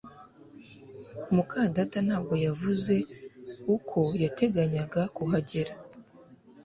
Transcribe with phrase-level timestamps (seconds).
[1.35, 2.93] muka data ntabwo yavuze
[3.75, 5.73] uko yateganyaga kuhagera